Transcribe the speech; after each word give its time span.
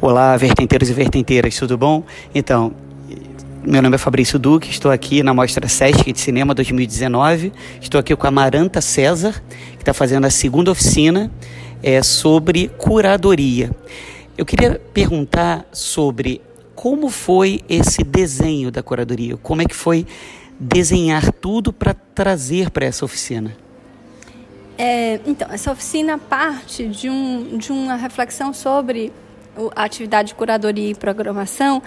Olá, 0.00 0.36
vertenteiros 0.36 0.88
e 0.88 0.92
vertenteiras, 0.92 1.56
tudo 1.56 1.76
bom? 1.76 2.04
Então, 2.34 2.72
meu 3.62 3.82
nome 3.82 3.96
é 3.96 3.98
Fabrício 3.98 4.38
Duque, 4.38 4.70
estou 4.70 4.90
aqui 4.90 5.22
na 5.22 5.34
Mostra 5.34 5.68
Sesc 5.68 6.12
de 6.12 6.20
Cinema 6.20 6.54
2019. 6.54 7.52
Estou 7.80 7.98
aqui 7.98 8.14
com 8.14 8.26
a 8.26 8.30
Maranta 8.30 8.80
César, 8.80 9.42
que 9.72 9.82
está 9.82 9.92
fazendo 9.92 10.26
a 10.26 10.30
segunda 10.30 10.70
oficina 10.70 11.30
é, 11.82 12.02
sobre 12.02 12.68
curadoria. 12.68 13.70
Eu 14.36 14.46
queria 14.46 14.80
perguntar 14.94 15.66
sobre 15.72 16.40
como 16.74 17.10
foi 17.10 17.60
esse 17.68 18.04
desenho 18.04 18.70
da 18.70 18.82
curadoria, 18.82 19.36
como 19.36 19.62
é 19.62 19.64
que 19.64 19.74
foi 19.74 20.06
desenhar 20.58 21.32
tudo 21.32 21.72
para 21.72 21.92
trazer 21.92 22.70
para 22.70 22.86
essa 22.86 23.04
oficina. 23.04 23.56
É, 24.78 25.20
então, 25.26 25.48
essa 25.50 25.72
oficina 25.72 26.16
parte 26.16 26.86
de, 26.86 27.10
um, 27.10 27.58
de 27.58 27.72
uma 27.72 27.96
reflexão 27.96 28.54
sobre 28.54 29.12
a 29.74 29.84
atividade 29.84 30.28
de 30.28 30.34
curadoria 30.34 30.90
e 30.90 30.94
programação 30.94 31.82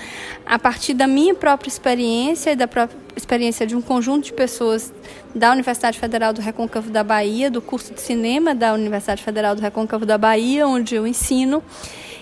a 0.45 0.59
partir 0.59 0.93
da 0.93 1.07
minha 1.07 1.34
própria 1.34 1.70
experiência 1.70 2.52
e 2.52 2.55
da 2.55 2.67
própria 2.67 2.98
experiência 3.16 3.66
de 3.66 3.75
um 3.75 3.81
conjunto 3.81 4.25
de 4.25 4.34
pessoas 4.34 4.93
da 5.34 5.52
Universidade 5.52 5.99
Federal 5.99 6.34
do 6.34 6.41
Recôncavo 6.41 6.89
da 6.89 7.03
Bahia, 7.03 7.49
do 7.49 7.62
curso 7.62 7.93
de 7.93 8.02
cinema 8.02 8.53
da 8.53 8.73
Universidade 8.73 9.23
Federal 9.23 9.55
do 9.55 9.62
Recôncavo 9.62 10.05
da 10.05 10.17
Bahia, 10.17 10.67
onde 10.67 10.95
eu 10.95 11.07
ensino. 11.07 11.63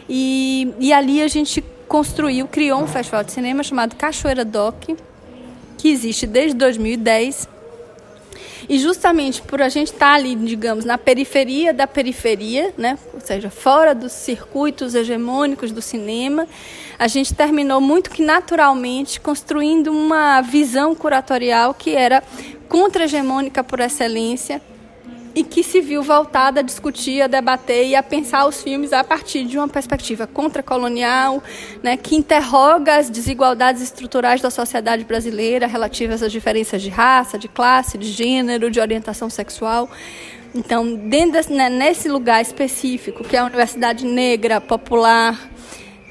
E, 0.08 0.74
e 0.80 0.92
ali 0.92 1.22
a 1.22 1.28
gente 1.28 1.64
construiu, 1.88 2.48
criou 2.48 2.82
um 2.82 2.88
festival 2.88 3.24
de 3.24 3.32
cinema 3.32 3.64
chamado 3.64 3.96
Cachoeira 3.96 4.46
Doc, 4.46 4.90
que 5.78 5.90
existe 5.90 6.28
desde 6.28 6.56
2010 6.58 7.59
e 8.68 8.78
justamente 8.80 9.42
por 9.42 9.62
a 9.62 9.70
gente 9.70 9.88
estar 9.88 10.00
tá 10.00 10.14
ali, 10.14 10.36
digamos, 10.36 10.86
na 10.86 10.98
periferia 10.98 11.74
da 11.74 11.88
periferia, 11.88 12.74
né? 12.78 12.98
ou 13.14 13.22
seja, 13.22 13.50
fora 13.50 13.94
dos 13.94 14.12
circuitos 14.12 14.96
hegemônicos 14.96 15.72
do 15.72 15.82
cinema, 15.82 16.48
a 16.98 17.08
gente 17.08 17.34
terminou 17.34 17.80
muito 17.80 18.10
que 18.10 18.24
naturalmente 18.24 19.20
construindo 19.20 19.88
uma 19.88 20.42
visão 20.42 20.94
curatorial 20.96 21.74
que 21.74 21.92
era 21.92 22.24
contra-hegemônica 22.68 23.64
por 23.64 23.80
excelência 23.80 24.62
e 25.40 25.44
que 25.44 25.64
se 25.64 25.80
viu 25.80 26.04
voltada 26.04 26.60
a 26.60 26.64
discutir, 26.64 27.22
a 27.22 27.28
debater 27.28 27.88
e 27.88 27.96
a 27.96 28.04
pensar 28.04 28.46
os 28.46 28.62
filmes 28.62 28.92
a 28.92 29.06
partir 29.06 29.46
de 29.46 29.58
uma 29.58 29.70
perspectiva 29.70 30.28
contracolonial, 30.28 31.42
né, 31.82 31.96
que 31.96 32.14
interroga 32.14 32.98
as 32.98 33.10
desigualdades 33.10 33.82
estruturais 33.82 34.42
da 34.42 34.50
sociedade 34.50 35.06
brasileira 35.06 35.66
relativas 35.66 36.22
às 36.22 36.30
diferenças 36.30 36.82
de 36.82 36.90
raça, 36.90 37.40
de 37.40 37.48
classe, 37.48 37.98
de 37.98 38.12
gênero, 38.12 38.70
de 38.70 38.82
orientação 38.82 39.30
sexual. 39.30 39.90
Então, 40.54 40.94
dentro 40.94 41.32
desse, 41.32 41.54
né, 41.54 41.70
nesse 41.70 42.10
lugar 42.10 42.42
específico, 42.42 43.24
que 43.24 43.38
é 43.38 43.40
a 43.40 43.46
Universidade 43.46 44.04
Negra 44.04 44.60
Popular, 44.60 45.40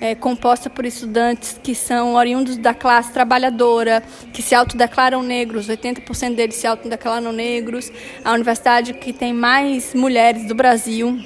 é, 0.01 0.15
composta 0.15 0.71
por 0.71 0.85
estudantes 0.85 1.59
que 1.63 1.75
são 1.75 2.15
oriundos 2.15 2.57
da 2.57 2.75
classe 2.75 3.13
trabalhadora, 3.13 4.03
que 4.33 4.43
se 4.43 4.55
autodeclaram 4.55 5.23
negros, 5.23 5.69
80% 5.69 6.35
deles 6.35 6.57
se 6.57 6.67
autodeclaram 6.67 7.33
negros, 7.33 7.91
a 8.25 8.33
universidade 8.33 8.95
que 8.95 9.13
tem 9.13 9.33
mais 9.33 9.95
mulheres 9.95 10.47
do 10.47 10.55
Brasil. 10.55 11.19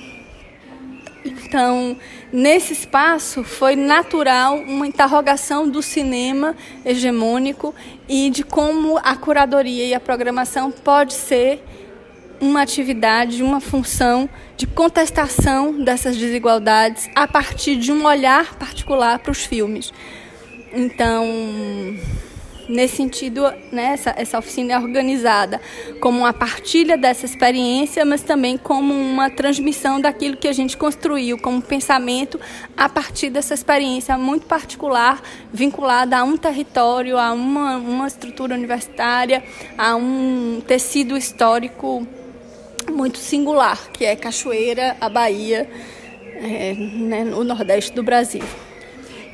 Então, 1.24 1.96
nesse 2.32 2.72
espaço 2.72 3.44
foi 3.44 3.76
natural 3.76 4.56
uma 4.56 4.86
interrogação 4.86 5.68
do 5.68 5.80
cinema 5.80 6.56
hegemônico 6.84 7.74
e 8.08 8.28
de 8.30 8.42
como 8.42 8.98
a 8.98 9.14
curadoria 9.14 9.86
e 9.86 9.94
a 9.94 10.00
programação 10.00 10.70
pode 10.70 11.12
ser 11.12 11.62
uma 12.42 12.60
atividade, 12.60 13.40
uma 13.40 13.60
função 13.60 14.28
de 14.56 14.66
contestação 14.66 15.80
dessas 15.84 16.16
desigualdades 16.16 17.08
a 17.14 17.28
partir 17.28 17.76
de 17.76 17.92
um 17.92 18.04
olhar 18.04 18.56
particular 18.56 19.20
para 19.20 19.30
os 19.30 19.44
filmes. 19.44 19.92
Então, 20.74 21.24
nesse 22.68 22.96
sentido, 22.96 23.42
né, 23.70 23.92
essa, 23.92 24.12
essa 24.16 24.38
oficina 24.40 24.72
é 24.72 24.78
organizada 24.78 25.60
como 26.00 26.18
uma 26.18 26.32
partilha 26.32 26.98
dessa 26.98 27.26
experiência, 27.26 28.04
mas 28.04 28.22
também 28.22 28.58
como 28.58 28.92
uma 28.92 29.30
transmissão 29.30 30.00
daquilo 30.00 30.36
que 30.36 30.48
a 30.48 30.52
gente 30.52 30.76
construiu 30.76 31.38
como 31.38 31.62
pensamento 31.62 32.40
a 32.76 32.88
partir 32.88 33.30
dessa 33.30 33.54
experiência 33.54 34.18
muito 34.18 34.46
particular, 34.46 35.22
vinculada 35.52 36.18
a 36.18 36.24
um 36.24 36.36
território, 36.36 37.18
a 37.18 37.32
uma, 37.32 37.76
uma 37.76 38.08
estrutura 38.08 38.56
universitária, 38.56 39.44
a 39.78 39.94
um 39.94 40.60
tecido 40.66 41.16
histórico 41.16 42.04
muito 42.90 43.18
singular, 43.18 43.90
que 43.92 44.04
é 44.04 44.16
Cachoeira, 44.16 44.96
a 45.00 45.08
Bahia, 45.08 45.68
é, 46.36 46.74
né, 46.74 47.24
no 47.24 47.44
Nordeste 47.44 47.92
do 47.92 48.02
Brasil. 48.02 48.42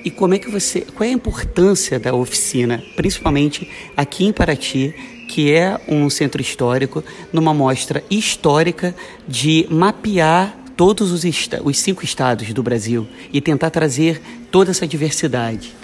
E 0.04 0.10
como 0.10 0.34
é 0.34 0.38
que 0.38 0.50
você, 0.50 0.82
qual 0.82 1.06
é 1.06 1.10
a 1.10 1.14
importância 1.14 1.98
da 1.98 2.14
oficina, 2.14 2.82
principalmente 2.94 3.68
aqui 3.96 4.24
em 4.24 4.32
Paraty, 4.32 4.94
que 5.28 5.52
é 5.52 5.78
um 5.88 6.08
centro 6.08 6.40
histórico, 6.40 7.04
numa 7.32 7.52
mostra 7.52 8.02
histórica 8.10 8.94
de 9.26 9.66
mapear 9.70 10.56
todos 10.76 11.10
os, 11.10 11.24
os 11.64 11.78
cinco 11.78 12.04
estados 12.04 12.52
do 12.52 12.62
Brasil 12.62 13.06
e 13.32 13.40
tentar 13.40 13.70
trazer 13.70 14.20
toda 14.50 14.70
essa 14.70 14.86
diversidade? 14.86 15.74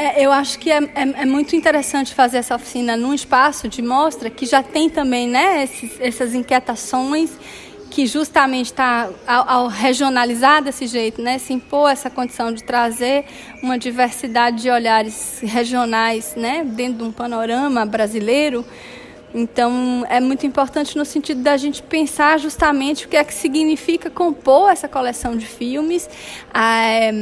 É, 0.00 0.24
eu 0.24 0.32
acho 0.32 0.58
que 0.58 0.70
é, 0.70 0.78
é, 0.78 0.92
é, 0.94 1.26
muito 1.26 1.54
interessante 1.54 2.14
fazer 2.14 2.38
essa 2.38 2.54
oficina 2.54 2.96
num 2.96 3.12
espaço 3.12 3.68
de 3.68 3.82
mostra 3.82 4.30
que 4.30 4.46
já 4.46 4.62
tem 4.62 4.88
também 4.88 5.28
né, 5.28 5.62
esses, 5.62 6.00
essas 6.00 6.34
inquietações 6.34 7.30
que 7.90 8.06
justamente 8.06 8.66
está 8.66 9.10
ao, 9.26 9.50
ao, 9.50 9.66
regionalizar 9.66 10.62
desse 10.62 10.86
jeito, 10.86 11.20
né, 11.20 11.36
se 11.36 11.52
impor 11.52 11.90
essa 11.90 12.08
condição 12.08 12.50
de 12.50 12.64
trazer 12.64 13.26
uma 13.62 13.78
diversidade 13.78 14.62
de 14.62 14.70
olhares 14.70 15.40
regionais 15.42 16.34
né, 16.34 16.64
dentro 16.64 17.00
de 17.00 17.04
um 17.04 17.12
panorama 17.12 17.84
brasileiro. 17.84 18.64
Então, 19.34 20.06
é 20.08 20.18
muito 20.18 20.46
importante 20.46 20.96
no 20.96 21.04
sentido 21.04 21.42
da 21.42 21.58
gente 21.58 21.82
pensar 21.82 22.38
justamente 22.38 23.04
o 23.04 23.08
que 23.08 23.18
é 23.18 23.22
que 23.22 23.34
significa 23.34 24.08
compor 24.08 24.72
essa 24.72 24.88
coleção 24.88 25.36
de 25.36 25.44
filmes, 25.44 26.08
é, 26.54 27.12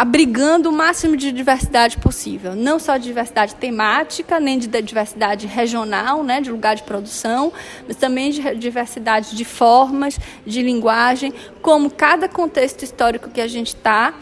abrigando 0.00 0.70
o 0.70 0.72
máximo 0.72 1.14
de 1.14 1.30
diversidade 1.30 1.98
possível, 1.98 2.54
não 2.54 2.78
só 2.78 2.96
de 2.96 3.04
diversidade 3.04 3.54
temática, 3.56 4.40
nem 4.40 4.58
de 4.58 4.66
diversidade 4.66 5.46
regional, 5.46 6.24
né, 6.24 6.40
de 6.40 6.50
lugar 6.50 6.74
de 6.74 6.84
produção, 6.84 7.52
mas 7.86 7.96
também 7.96 8.30
de 8.30 8.54
diversidade 8.54 9.36
de 9.36 9.44
formas, 9.44 10.18
de 10.46 10.62
linguagem, 10.62 11.34
como 11.60 11.90
cada 11.90 12.30
contexto 12.30 12.82
histórico 12.82 13.28
que 13.28 13.42
a 13.42 13.46
gente 13.46 13.74
está, 13.74 14.14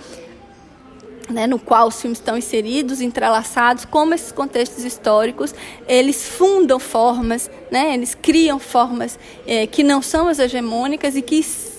né, 1.31 1.47
no 1.47 1.61
qual 1.61 1.87
os 1.87 2.01
filmes 2.01 2.19
estão 2.19 2.37
inseridos, 2.37 3.01
entrelaçados, 3.01 3.85
como 3.85 4.15
esses 4.15 4.33
contextos 4.33 4.83
históricos, 4.83 5.55
eles 5.87 6.27
fundam 6.27 6.81
formas, 6.81 7.49
né, 7.71 7.95
eles 7.95 8.17
criam 8.17 8.59
formas 8.59 9.17
é, 9.47 9.65
que 9.65 9.85
não 9.85 10.03
são 10.03 10.27
as 10.27 10.41
hegemônicas 10.41 11.15
e 11.15 11.23
que 11.23 11.37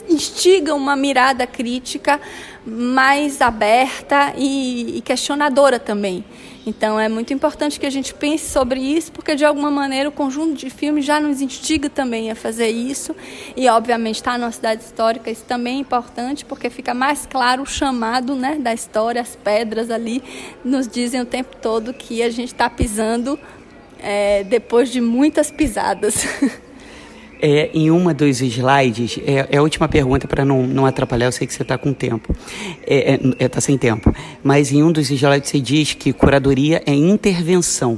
instigam 0.10 0.78
uma 0.78 0.96
mirada 0.96 1.46
crítica 1.46 2.20
mais 2.66 3.42
aberta 3.42 4.34
e, 4.38 4.98
e, 4.98 5.02
questionadora 5.02 5.80
também. 5.80 6.24
Então 6.66 7.00
é 7.00 7.08
muito 7.08 7.34
importante 7.34 7.80
que 7.80 7.86
a 7.86 7.90
gente 7.90 8.14
pense 8.14 8.50
sobre 8.50 8.80
isso, 8.80 9.12
porque 9.12 9.36
de 9.36 9.46
alguma 9.46 9.72
maneira 9.72 10.10
o 10.10 10.12
conjunto 10.12 10.54
de 10.54 10.70
filmes 10.70 11.06
já 11.06 11.20
nos 11.20 11.42
instiga 11.42 11.90
também 11.90 12.30
a 12.30 12.36
fazer 12.36 12.68
isso. 12.68 13.16
E 13.56 13.68
obviamente 13.70 14.16
estar 14.16 14.34
tá 14.34 14.38
numa 14.38 14.52
cidade 14.52 14.84
histórica, 14.84 15.32
isso 15.32 15.46
também 15.46 15.78
é 15.78 15.80
importante, 15.80 16.46
porque 16.46 16.70
fica 16.70 16.94
mais 16.94 17.26
claro 17.26 17.64
o 17.64 17.66
chamado 17.66 18.36
né, 18.36 18.58
da 18.60 18.74
história, 18.74 19.22
as 19.22 19.36
pedras 19.36 19.90
ali 19.90 20.22
nos 20.64 20.88
dizem 20.88 21.22
o 21.22 21.26
tempo 21.26 21.56
todo 21.56 21.94
que 21.94 22.22
a 22.22 22.30
gente 22.30 22.54
está 22.54 22.70
pisando 22.70 23.40
é, 23.98 24.44
depois 24.44 24.92
de 24.92 25.02
muitas 25.02 25.50
pisadas. 25.50 26.26
É, 27.42 27.70
em 27.74 27.90
uma 27.90 28.14
dos 28.14 28.42
slides, 28.42 29.18
é, 29.26 29.48
é 29.50 29.58
a 29.58 29.62
última 29.62 29.88
pergunta 29.88 30.28
para 30.28 30.44
não, 30.44 30.68
não 30.68 30.86
atrapalhar, 30.86 31.28
eu 31.28 31.32
sei 31.32 31.48
que 31.48 31.54
você 31.54 31.62
está 31.62 31.78
com 31.78 31.94
tempo, 31.94 32.36
está 32.82 32.86
é, 32.86 33.20
é, 33.40 33.48
tá 33.48 33.62
sem 33.62 33.78
tempo, 33.78 34.14
mas 34.44 34.74
em 34.74 34.84
um 34.84 34.92
dos 34.92 35.10
slides 35.10 35.50
você 35.50 35.62
diz 35.62 35.94
que 35.94 36.12
curadoria 36.12 36.84
é 36.86 36.94
intervenção. 36.94 37.98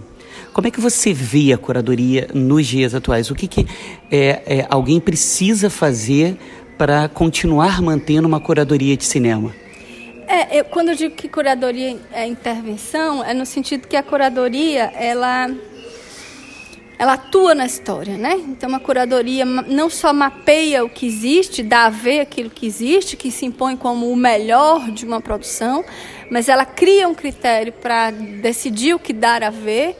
Como 0.54 0.68
é 0.68 0.72
que 0.72 0.80
você 0.80 1.12
vê 1.12 1.54
a 1.54 1.58
curadoria 1.58 2.28
nos 2.34 2.68
dias 2.68 2.94
atuais? 2.94 3.32
O 3.32 3.36
que, 3.36 3.48
que 3.48 3.66
é, 4.12 4.42
é 4.46 4.68
alguém 4.70 5.00
precisa 5.00 5.70
fazer 5.70 6.38
para 6.78 7.08
continuar 7.08 7.82
mantendo 7.82 8.28
uma 8.28 8.40
curadoria 8.40 8.98
de 8.98 9.06
cinema? 9.06 9.54
É, 10.28 10.60
eu, 10.60 10.66
quando 10.66 10.90
eu 10.90 10.96
digo 10.96 11.16
que 11.16 11.28
curadoria 11.28 11.98
é 12.12 12.26
intervenção, 12.26 13.24
é 13.24 13.34
no 13.34 13.46
sentido 13.46 13.88
que 13.88 13.96
a 13.96 14.02
curadoria, 14.04 14.92
ela 14.96 15.50
ela 17.02 17.14
atua 17.14 17.56
na 17.56 17.66
história, 17.66 18.16
né? 18.16 18.36
Então 18.36 18.76
a 18.76 18.80
curadoria 18.80 19.44
não 19.44 19.90
só 19.90 20.14
mapeia 20.14 20.86
o 20.86 20.90
que 20.90 21.08
existe, 21.08 21.64
dá 21.64 21.86
a 21.86 21.90
ver 21.90 22.20
aquilo 22.20 22.52
que 22.52 22.68
existe, 22.68 23.18
que 23.18 23.32
se 23.32 23.44
impõe 23.44 23.76
como 23.76 24.12
o 24.12 24.16
melhor 24.16 24.92
de 24.92 25.04
uma 25.04 25.20
produção, 25.20 25.84
mas 26.30 26.48
ela 26.48 26.64
cria 26.64 27.08
um 27.08 27.16
critério 27.16 27.74
para 27.74 28.12
decidir 28.12 28.94
o 28.94 29.00
que 29.00 29.14
dar 29.14 29.42
a 29.42 29.50
ver. 29.50 29.98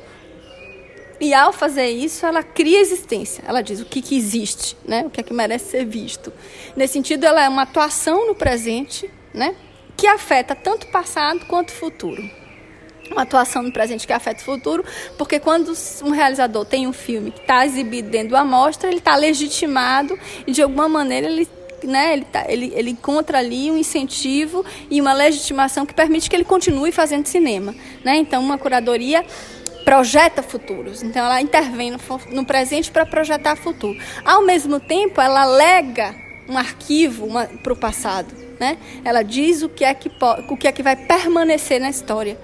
E 1.20 1.34
ao 1.34 1.52
fazer 1.52 1.90
isso, 1.90 2.24
ela 2.24 2.44
cria 2.44 2.80
existência. 2.80 3.44
Ela 3.48 3.64
diz 3.64 3.82
o 3.82 3.86
que, 3.86 4.00
que 4.00 4.16
existe, 4.16 4.78
né? 4.86 5.04
O 5.04 5.10
que 5.10 5.22
é 5.22 5.24
que 5.24 5.34
merece 5.34 5.72
ser 5.72 5.86
visto. 5.88 6.32
Nesse 6.76 6.94
sentido, 6.94 7.26
ela 7.26 7.44
é 7.44 7.50
uma 7.50 7.64
atuação 7.64 8.28
no 8.28 8.36
presente, 8.36 9.10
né? 9.34 9.56
que 9.98 10.06
afeta 10.06 10.54
tanto 10.54 10.86
o 10.86 10.92
passado 10.92 11.48
quanto 11.48 11.70
o 11.70 11.74
futuro 11.74 12.41
uma 13.10 13.24
atuação 13.24 13.64
no 13.64 13.72
presente 13.72 14.08
que 14.08 14.14
afeta 14.14 14.42
o 14.42 14.46
futuro, 14.46 14.86
porque 15.18 15.40
quando 15.40 15.74
um 16.04 16.12
realizador 16.12 16.66
tem 16.66 16.88
um 16.88 16.94
filme 16.94 17.32
que 17.32 17.42
está 17.42 17.66
exibido 17.66 18.10
dentro 18.10 18.32
da 18.32 18.42
amostra, 18.42 18.90
ele 18.90 19.00
está 19.00 19.16
legitimado 19.16 20.18
e 20.46 20.52
de 20.52 20.62
alguma 20.62 20.88
maneira 20.88 21.28
ele 21.28 21.48
né, 21.84 22.14
ele, 22.14 22.26
tá, 22.26 22.46
ele, 22.48 22.72
ele 22.76 22.92
encontra 22.92 23.40
ali 23.40 23.72
um 23.72 23.78
incentivo 23.78 24.64
e 24.90 25.02
uma 25.02 25.14
legitimação 25.14 25.86
que 25.86 25.94
permite 25.94 26.30
que 26.30 26.36
ele 26.36 26.46
continue 26.46 26.92
fazendo 26.92 27.26
cinema. 27.26 27.74
Né? 28.04 28.18
Então, 28.18 28.42
uma 28.42 28.58
curadoria 28.58 29.26
projeta 29.84 30.44
futuros. 30.44 31.02
Então, 31.02 31.26
ela 31.26 31.42
intervém 31.42 31.92
no, 31.92 32.00
no 32.30 32.46
presente 32.46 32.92
para 32.92 33.06
projetar 33.06 33.56
futuro. 33.56 33.98
Ao 34.24 34.44
mesmo 34.44 34.80
tempo, 34.80 35.20
ela 35.20 35.44
lega 35.46 36.16
um 36.48 36.58
arquivo 36.58 37.28
para 37.64 37.74
o 37.74 37.76
passado. 37.76 38.34
Né? 38.60 38.78
Ela 39.04 39.24
diz 39.24 39.64
o 39.64 39.70
que, 39.70 39.84
é 39.84 39.94
que, 39.94 40.12
o 40.48 40.58
que 40.58 40.68
é 40.68 40.72
que 40.72 40.84
vai 40.84 40.96
permanecer 40.96 41.80
na 41.80 41.90
história. 41.90 42.38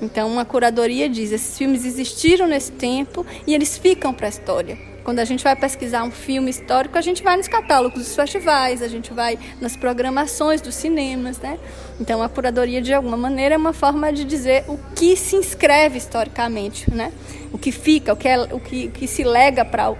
Então, 0.00 0.28
uma 0.28 0.44
curadoria 0.44 1.08
diz: 1.08 1.32
esses 1.32 1.56
filmes 1.58 1.84
existiram 1.84 2.46
nesse 2.46 2.72
tempo 2.72 3.26
e 3.46 3.54
eles 3.54 3.76
ficam 3.76 4.12
para 4.12 4.26
a 4.26 4.30
história. 4.30 4.78
Quando 5.02 5.18
a 5.18 5.24
gente 5.24 5.42
vai 5.42 5.56
pesquisar 5.56 6.04
um 6.04 6.10
filme 6.10 6.50
histórico, 6.50 6.96
a 6.96 7.00
gente 7.00 7.22
vai 7.22 7.36
nos 7.36 7.48
catálogos 7.48 7.98
dos 7.98 8.14
festivais, 8.14 8.82
a 8.82 8.88
gente 8.88 9.12
vai 9.12 9.38
nas 9.60 9.76
programações 9.76 10.60
dos 10.60 10.74
cinemas, 10.74 11.38
né? 11.38 11.58
Então, 11.98 12.22
a 12.22 12.28
curadoria, 12.28 12.82
de 12.82 12.92
alguma 12.92 13.16
maneira, 13.16 13.54
é 13.54 13.58
uma 13.58 13.72
forma 13.72 14.12
de 14.12 14.24
dizer 14.24 14.64
o 14.68 14.78
que 14.94 15.16
se 15.16 15.36
inscreve 15.36 15.98
historicamente, 15.98 16.92
né? 16.94 17.12
O 17.52 17.58
que 17.58 17.72
fica, 17.72 18.12
o 18.12 18.16
que, 18.16 18.28
é, 18.28 18.40
o 18.40 18.60
que, 18.60 18.88
que 18.88 19.06
se 19.06 19.24
lega 19.24 19.64
para 19.64 19.94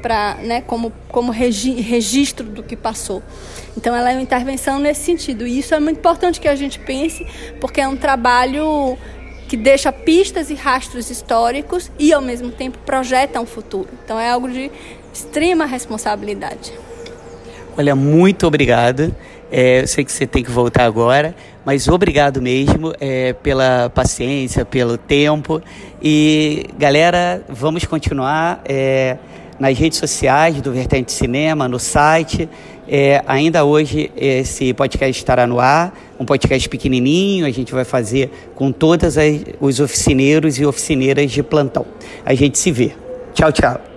para 0.00 0.36
né, 0.36 0.62
como, 0.62 0.90
como 1.08 1.30
regi 1.30 1.72
registro 1.72 2.46
do 2.46 2.62
que 2.62 2.74
passou. 2.74 3.22
Então, 3.76 3.94
ela 3.94 4.10
é 4.10 4.14
uma 4.14 4.22
intervenção 4.22 4.78
nesse 4.78 5.02
sentido. 5.02 5.46
E 5.46 5.58
isso 5.58 5.74
é 5.74 5.78
muito 5.78 5.98
importante 5.98 6.40
que 6.40 6.48
a 6.48 6.54
gente 6.54 6.78
pense, 6.78 7.26
porque 7.60 7.82
é 7.82 7.86
um 7.86 7.96
trabalho 7.96 8.96
que 9.50 9.56
deixa 9.56 9.90
pistas 9.90 10.48
e 10.48 10.54
rastros 10.54 11.10
históricos 11.10 11.90
e, 11.98 12.12
ao 12.12 12.22
mesmo 12.22 12.52
tempo, 12.52 12.78
projeta 12.86 13.40
um 13.40 13.44
futuro. 13.44 13.88
Então, 14.04 14.16
é 14.16 14.30
algo 14.30 14.48
de 14.48 14.70
extrema 15.12 15.66
responsabilidade. 15.66 16.72
Olha, 17.76 17.96
muito 17.96 18.46
obrigado. 18.46 19.12
É, 19.50 19.80
eu 19.80 19.88
sei 19.88 20.04
que 20.04 20.12
você 20.12 20.24
tem 20.24 20.44
que 20.44 20.52
voltar 20.52 20.84
agora, 20.84 21.34
mas 21.64 21.88
obrigado 21.88 22.40
mesmo 22.40 22.94
é, 23.00 23.32
pela 23.32 23.90
paciência, 23.90 24.64
pelo 24.64 24.96
tempo. 24.96 25.60
E, 26.00 26.66
galera, 26.78 27.42
vamos 27.48 27.84
continuar 27.84 28.62
é, 28.64 29.16
nas 29.58 29.76
redes 29.76 29.98
sociais 29.98 30.60
do 30.62 30.70
Vertente 30.70 31.10
Cinema, 31.10 31.66
no 31.66 31.80
site. 31.80 32.48
É, 32.92 33.22
ainda 33.24 33.64
hoje 33.64 34.10
esse 34.16 34.74
podcast 34.74 35.16
estará 35.16 35.46
no 35.46 35.60
ar, 35.60 35.96
um 36.18 36.24
podcast 36.24 36.68
pequenininho, 36.68 37.46
a 37.46 37.50
gente 37.50 37.72
vai 37.72 37.84
fazer 37.84 38.50
com 38.56 38.72
todos 38.72 39.14
os 39.60 39.78
oficineiros 39.78 40.58
e 40.58 40.66
oficineiras 40.66 41.30
de 41.30 41.40
plantão. 41.40 41.86
A 42.24 42.34
gente 42.34 42.58
se 42.58 42.72
vê. 42.72 42.90
Tchau, 43.32 43.52
tchau. 43.52 43.89